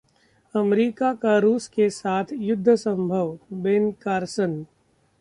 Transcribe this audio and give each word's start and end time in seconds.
America 0.55 1.13
का 1.13 1.37
रूस 1.37 1.67
के 1.67 1.89
साथ 1.89 2.33
युद्ध 2.33 2.75
संभव: 2.75 3.37
बेन 3.53 3.91
कार्सन 4.01 4.63